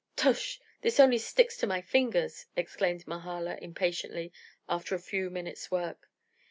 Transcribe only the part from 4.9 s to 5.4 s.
a few